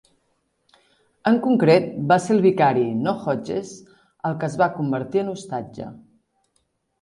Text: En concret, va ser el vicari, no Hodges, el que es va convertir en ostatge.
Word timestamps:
En 1.31 1.35
concret, 1.43 1.91
va 2.11 2.17
ser 2.23 2.33
el 2.35 2.41
vicari, 2.45 2.85
no 3.09 3.13
Hodges, 3.35 3.75
el 4.31 4.39
que 4.41 4.49
es 4.49 4.57
va 4.63 4.71
convertir 4.79 5.23
en 5.25 5.31
ostatge. 5.35 5.93